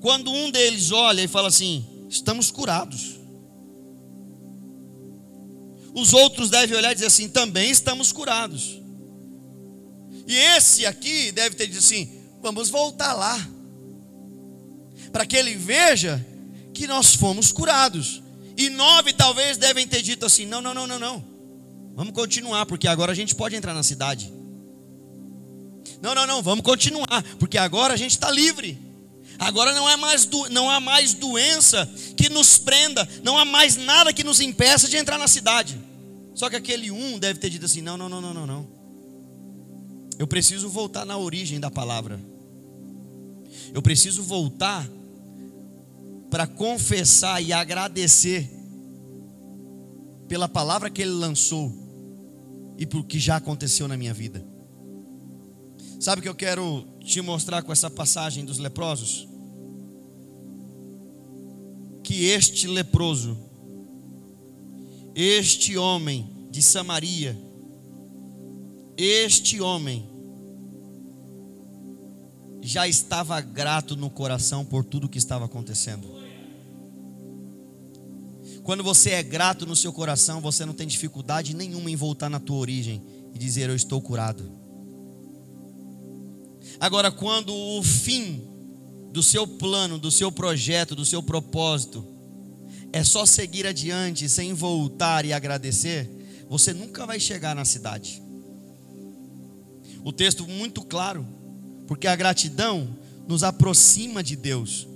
[0.00, 3.20] Quando um deles olha e fala assim: estamos curados.
[5.94, 8.80] Os outros devem olhar e dizer assim: também estamos curados.
[10.26, 13.48] E esse aqui deve ter dito assim: vamos voltar lá,
[15.12, 16.24] para que ele veja
[16.72, 18.21] que nós fomos curados.
[18.56, 21.24] E nove talvez devem ter dito assim: não, não, não, não, não.
[21.94, 24.32] Vamos continuar, porque agora a gente pode entrar na cidade.
[26.00, 28.78] Não, não, não, vamos continuar, porque agora a gente está livre.
[29.38, 33.76] Agora não, é mais do, não há mais doença que nos prenda, não há mais
[33.76, 35.80] nada que nos impeça de entrar na cidade.
[36.34, 38.68] Só que aquele um deve ter dito assim: não, não, não, não, não, não.
[40.18, 42.20] Eu preciso voltar na origem da palavra.
[43.74, 44.88] Eu preciso voltar
[46.32, 48.50] para confessar e agradecer
[50.26, 51.70] pela palavra que ele lançou
[52.78, 54.42] e por que já aconteceu na minha vida.
[56.00, 59.28] Sabe o que eu quero te mostrar com essa passagem dos leprosos?
[62.02, 63.36] Que este leproso,
[65.14, 67.38] este homem de Samaria,
[68.96, 70.08] este homem
[72.62, 76.21] já estava grato no coração por tudo que estava acontecendo.
[78.62, 82.38] Quando você é grato no seu coração, você não tem dificuldade nenhuma em voltar na
[82.38, 83.02] tua origem
[83.34, 84.48] e dizer eu estou curado.
[86.78, 88.42] Agora, quando o fim
[89.12, 92.06] do seu plano, do seu projeto, do seu propósito
[92.92, 96.08] é só seguir adiante sem voltar e agradecer,
[96.48, 98.22] você nunca vai chegar na cidade.
[100.04, 101.26] O texto muito claro,
[101.86, 102.96] porque a gratidão
[103.26, 104.86] nos aproxima de Deus.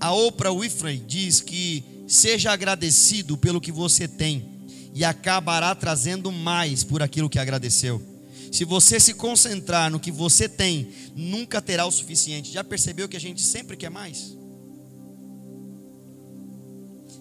[0.00, 4.58] A Oprah Winfrey diz que seja agradecido pelo que você tem
[4.94, 8.02] e acabará trazendo mais por aquilo que agradeceu.
[8.50, 12.50] Se você se concentrar no que você tem, nunca terá o suficiente.
[12.50, 14.36] Já percebeu que a gente sempre quer mais?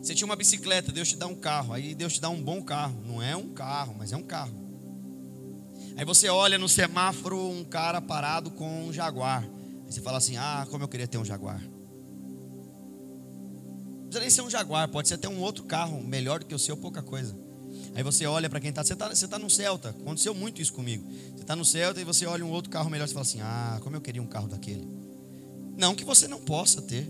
[0.01, 2.61] Você tinha uma bicicleta, Deus te dá um carro, aí Deus te dá um bom
[2.61, 3.03] carro.
[3.05, 4.67] Não é um carro, mas é um carro.
[5.97, 9.43] Aí você olha no semáforo um cara parado com um jaguar.
[9.43, 11.61] Aí você fala assim: Ah, como eu queria ter um jaguar.
[14.17, 16.59] Precisa nem ser um jaguar, pode ser até um outro carro melhor do que o
[16.59, 17.35] seu, pouca coisa.
[17.93, 20.73] Aí você olha para quem está, você está você tá no Celta, aconteceu muito isso
[20.73, 21.07] comigo.
[21.35, 23.79] Você está no Celta e você olha um outro carro melhor, você fala assim: Ah,
[23.83, 24.87] como eu queria um carro daquele.
[25.77, 27.07] Não que você não possa ter,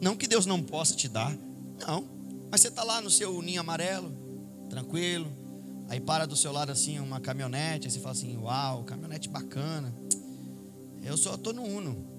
[0.00, 1.36] não que Deus não possa te dar,
[1.86, 2.04] não.
[2.50, 4.10] Mas você está lá no seu ninho amarelo,
[4.70, 5.30] tranquilo.
[5.88, 9.94] Aí para do seu lado assim uma caminhonete, aí você fala assim: Uau, caminhonete bacana.
[11.02, 12.15] Eu só estou no Uno.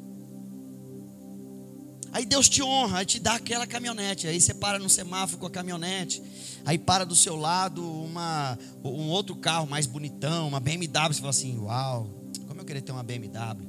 [2.11, 4.27] Aí Deus te honra, aí te dá aquela caminhonete.
[4.27, 6.21] Aí você para no semáforo com a caminhonete.
[6.65, 11.13] Aí para do seu lado uma, um outro carro mais bonitão, uma BMW.
[11.13, 12.09] Você fala assim: Uau,
[12.47, 13.67] como eu queria ter uma BMW.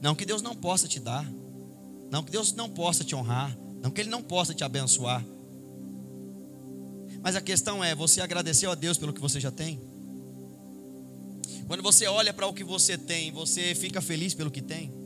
[0.00, 1.30] Não que Deus não possa te dar.
[2.10, 3.56] Não que Deus não possa te honrar.
[3.82, 5.24] Não que Ele não possa te abençoar.
[7.22, 9.80] Mas a questão é: você agradeceu a Deus pelo que você já tem?
[11.66, 14.99] Quando você olha para o que você tem, você fica feliz pelo que tem?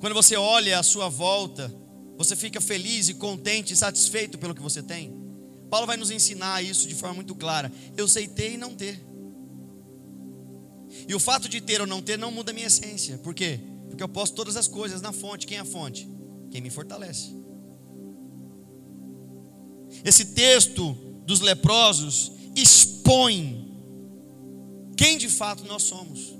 [0.00, 1.74] Quando você olha à sua volta,
[2.16, 5.12] você fica feliz e contente e satisfeito pelo que você tem?
[5.70, 7.70] Paulo vai nos ensinar isso de forma muito clara.
[7.96, 9.00] Eu sei ter e não ter.
[11.06, 13.18] E o fato de ter ou não ter não muda a minha essência.
[13.18, 13.60] Por quê?
[13.88, 15.46] Porque eu posso todas as coisas na fonte.
[15.46, 16.08] Quem é a fonte?
[16.50, 17.36] Quem me fortalece.
[20.04, 20.92] Esse texto
[21.26, 23.66] dos leprosos expõe
[24.96, 26.34] quem de fato nós somos.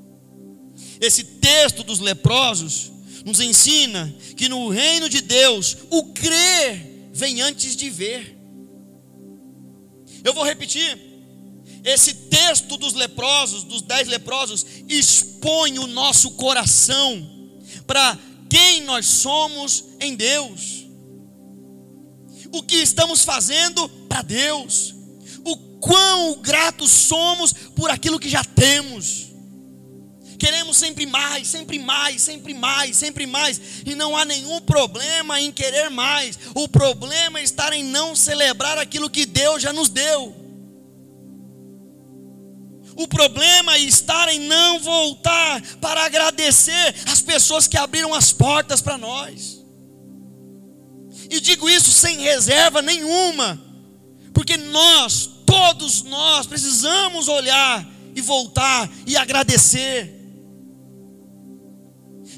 [1.00, 2.90] Esse texto dos leprosos
[3.28, 8.38] nos ensina que no reino de Deus o crer vem antes de ver.
[10.24, 10.98] Eu vou repetir.
[11.84, 17.54] Esse texto dos leprosos, dos dez leprosos, expõe o nosso coração
[17.86, 18.18] para
[18.48, 20.86] quem nós somos em Deus,
[22.50, 24.94] o que estamos fazendo para Deus,
[25.44, 29.27] o quão gratos somos por aquilo que já temos.
[30.38, 35.50] Queremos sempre mais, sempre mais, sempre mais, sempre mais, e não há nenhum problema em
[35.50, 36.38] querer mais.
[36.54, 40.34] O problema é estar em não celebrar aquilo que Deus já nos deu.
[42.94, 48.98] O problema está em não voltar para agradecer as pessoas que abriram as portas para
[48.98, 49.64] nós.
[51.30, 53.60] E digo isso sem reserva nenhuma,
[54.32, 60.17] porque nós, todos nós, precisamos olhar e voltar e agradecer.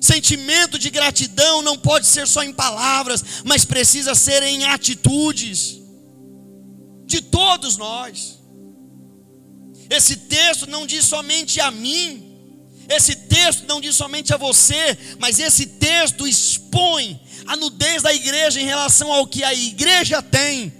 [0.00, 5.78] Sentimento de gratidão não pode ser só em palavras, mas precisa ser em atitudes
[7.04, 8.38] de todos nós.
[9.90, 12.30] Esse texto não diz somente a mim,
[12.88, 18.60] esse texto não diz somente a você, mas esse texto expõe a nudez da igreja
[18.60, 20.72] em relação ao que a igreja tem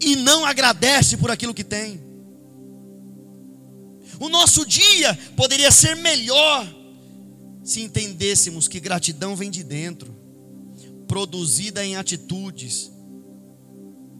[0.00, 2.02] e não agradece por aquilo que tem.
[4.18, 6.66] O nosso dia poderia ser melhor
[7.64, 10.14] se entendêssemos que gratidão vem de dentro,
[11.08, 12.92] produzida em atitudes,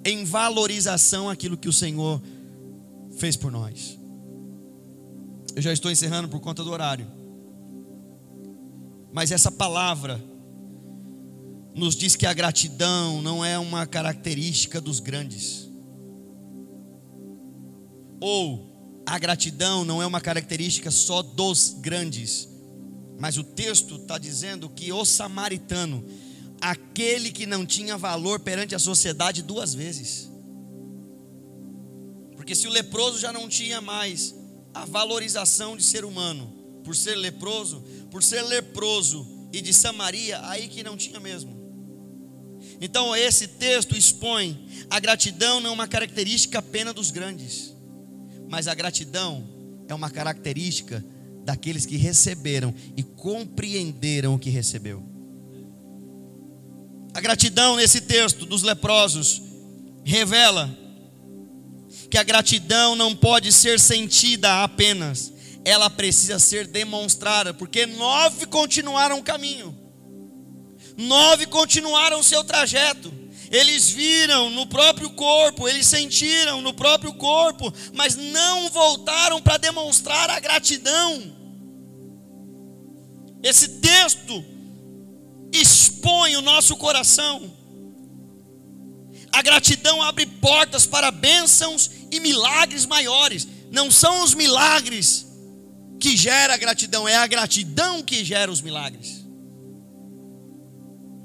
[0.04, 2.20] em valorização aquilo que o Senhor
[3.18, 3.98] fez por nós.
[5.54, 7.06] Eu já estou encerrando por conta do horário.
[9.12, 10.20] Mas essa palavra
[11.74, 15.68] nos diz que a gratidão não é uma característica dos grandes.
[18.20, 22.48] Ou a gratidão não é uma característica só dos grandes.
[23.18, 26.04] Mas o texto está dizendo que o samaritano,
[26.60, 30.30] aquele que não tinha valor perante a sociedade duas vezes.
[32.36, 34.34] Porque se o leproso já não tinha mais
[34.72, 36.52] a valorização de ser humano
[36.84, 41.54] por ser leproso, por ser leproso e de Samaria, aí que não tinha mesmo.
[42.80, 47.74] Então esse texto expõe a gratidão não é uma característica apenas dos grandes,
[48.48, 49.48] mas a gratidão
[49.88, 51.04] é uma característica
[51.44, 55.02] daqueles que receberam e compreenderam o que recebeu.
[57.12, 59.42] A gratidão nesse texto dos leprosos
[60.04, 60.76] revela
[62.10, 65.32] que a gratidão não pode ser sentida apenas,
[65.64, 69.76] ela precisa ser demonstrada, porque nove continuaram o caminho,
[70.96, 73.23] nove continuaram o seu trajeto.
[73.54, 80.28] Eles viram no próprio corpo, eles sentiram no próprio corpo, mas não voltaram para demonstrar
[80.28, 81.32] a gratidão.
[83.44, 84.44] Esse texto
[85.52, 87.48] expõe o nosso coração.
[89.30, 93.46] A gratidão abre portas para bênçãos e milagres maiores.
[93.70, 95.28] Não são os milagres
[96.00, 99.24] que gera a gratidão, é a gratidão que gera os milagres.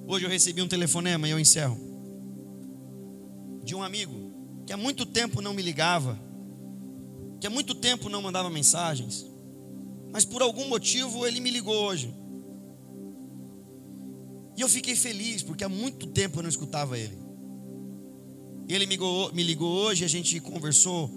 [0.07, 1.88] Hoje eu recebi um telefonema e eu encerro.
[3.69, 4.33] De um amigo
[4.65, 6.19] que há muito tempo não me ligava,
[7.39, 9.23] que há muito tempo não mandava mensagens,
[10.11, 12.11] mas por algum motivo ele me ligou hoje.
[14.57, 17.15] E eu fiquei feliz, porque há muito tempo eu não escutava ele.
[18.67, 21.07] Ele me ligou, me ligou hoje, a gente conversou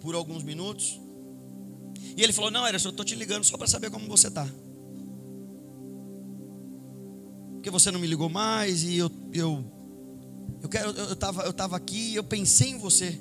[0.00, 1.00] por alguns minutos.
[2.16, 4.48] E ele falou: Não, Emerson, eu estou te ligando só para saber como você está.
[7.54, 9.75] Porque você não me ligou mais e eu eu
[10.66, 13.18] eu quero eu estava eu tava aqui e eu pensei em você.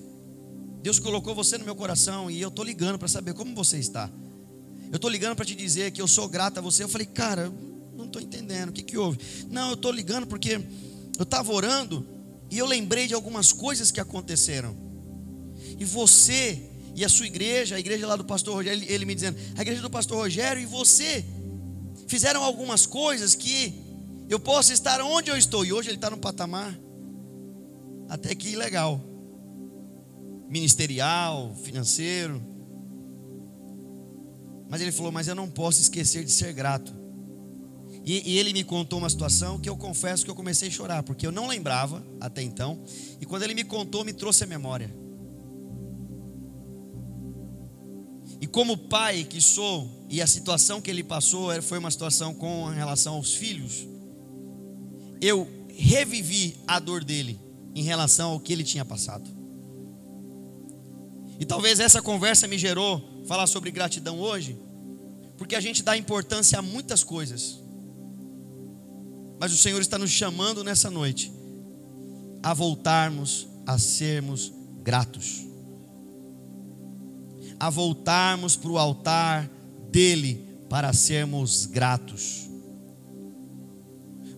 [0.81, 4.09] Deus colocou você no meu coração e eu estou ligando para saber como você está.
[4.91, 6.83] Eu estou ligando para te dizer que eu sou grato a você.
[6.83, 7.51] Eu falei, cara,
[7.95, 9.19] não estou entendendo, o que, que houve?
[9.49, 10.59] Não, eu estou ligando porque
[11.17, 12.05] eu estava orando
[12.49, 14.75] e eu lembrei de algumas coisas que aconteceram.
[15.79, 19.13] E você e a sua igreja, a igreja lá do pastor Rogério, ele, ele me
[19.13, 21.25] dizendo, a igreja do pastor Rogério e você
[22.07, 23.73] fizeram algumas coisas que
[24.29, 25.65] eu posso estar onde eu estou.
[25.65, 26.84] E hoje ele está num patamar
[28.09, 29.01] até que legal.
[30.47, 32.41] Ministerial, financeiro.
[34.69, 36.93] Mas ele falou, mas eu não posso esquecer de ser grato.
[38.03, 41.01] E, e, ele me contou uma situação que eu confesso que eu comecei a chorar,
[41.01, 42.83] porque eu não lembrava até então.
[43.19, 44.93] E quando ele me contou, me trouxe a memória.
[48.39, 52.65] E como pai que sou, e a situação que ele passou foi uma situação com
[52.65, 53.87] relação aos filhos,
[55.19, 57.39] eu revivi a dor dele
[57.75, 59.29] em relação ao que ele tinha passado.
[61.39, 64.57] E talvez essa conversa me gerou falar sobre gratidão hoje,
[65.37, 67.65] porque a gente dá importância a muitas coisas
[69.39, 71.31] mas o Senhor está nos chamando nessa noite
[72.41, 75.45] a voltarmos a sermos gratos,
[77.59, 79.49] a voltarmos para o altar
[79.89, 82.47] dele para sermos gratos.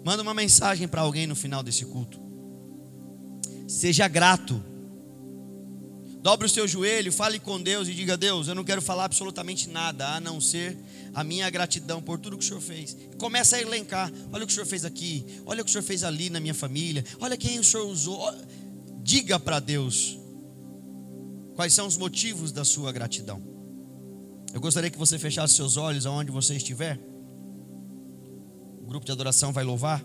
[0.04, 2.20] Manda uma mensagem para alguém no final desse culto.
[3.68, 4.64] Seja grato.
[6.22, 9.70] Dobre o seu joelho, fale com Deus e diga: Deus, eu não quero falar absolutamente
[9.70, 10.78] nada a não ser
[11.14, 12.98] a minha gratidão por tudo que o Senhor fez.
[13.18, 15.84] Começa a elencar: olha o que o Senhor fez aqui, olha o que o Senhor
[15.84, 18.34] fez ali na minha família, olha quem o Senhor usou.
[19.04, 20.18] Diga para Deus
[21.56, 23.42] quais são os motivos da sua gratidão.
[24.54, 27.00] Eu gostaria que você fechasse seus olhos aonde você estiver.
[28.82, 30.04] O grupo de adoração vai louvar.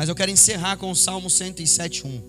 [0.00, 2.22] Mas eu quero encerrar com o Salmo 107:1.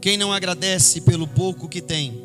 [0.00, 2.24] Quem não agradece pelo pouco que tem,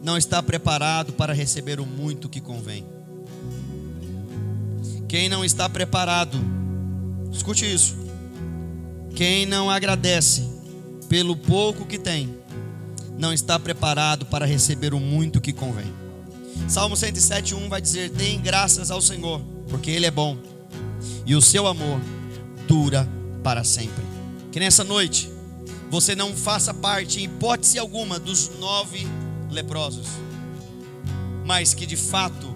[0.00, 2.86] não está preparado para receber o muito que convém.
[5.08, 6.38] Quem não está preparado,
[7.32, 7.96] escute isso.
[9.16, 10.48] Quem não agradece
[11.08, 12.32] pelo pouco que tem,
[13.18, 15.92] não está preparado para receber o muito que convém.
[16.68, 20.38] Salmo 107:1 vai dizer: "Deem graças ao Senhor, porque ele é bom,
[21.26, 22.00] e o seu amor
[22.68, 23.08] dura
[23.42, 24.04] para sempre".
[24.52, 25.28] Que nessa noite
[25.90, 29.04] você não faça parte, em hipótese alguma, dos nove
[29.50, 30.06] leprosos,
[31.44, 32.54] mas que de fato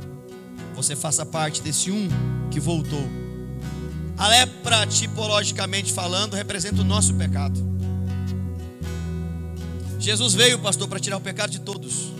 [0.77, 2.09] você faça parte desse um
[2.53, 3.09] que voltou.
[4.17, 7.59] A lepra, tipologicamente falando, representa o nosso pecado.
[9.99, 12.13] Jesus veio, pastor, para tirar o pecado de todos.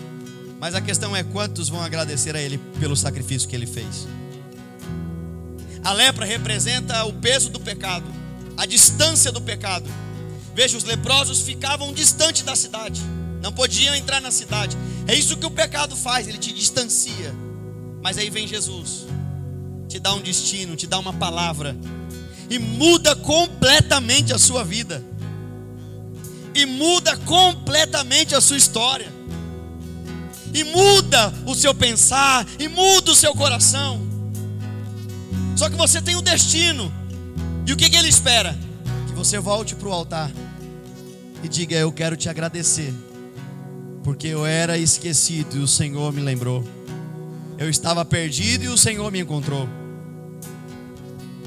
[0.59, 4.05] Mas a questão é quantos vão agradecer a Ele pelo sacrifício que Ele fez.
[5.89, 8.05] A lepra representa o peso do pecado,
[8.55, 9.89] a distância do pecado.
[10.53, 13.01] Veja, os leprosos ficavam distante da cidade,
[13.41, 14.77] não podiam entrar na cidade.
[15.07, 17.33] É isso que o pecado faz, ele te distancia.
[18.03, 19.07] Mas aí vem Jesus,
[19.87, 21.75] te dá um destino, te dá uma palavra,
[22.51, 25.03] e muda completamente a sua vida,
[26.53, 29.11] e muda completamente a sua história,
[30.53, 34.08] e muda o seu pensar, e muda o seu coração.
[35.59, 36.89] Só que você tem um destino,
[37.67, 38.57] e o que, que ele espera?
[39.07, 40.31] Que você volte para o altar
[41.43, 42.93] e diga: Eu quero te agradecer,
[44.01, 46.63] porque eu era esquecido e o Senhor me lembrou.
[47.57, 49.67] Eu estava perdido e o Senhor me encontrou.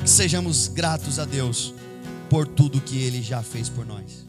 [0.03, 1.73] Que sejamos gratos a Deus
[2.29, 4.27] por tudo que Ele já fez por nós.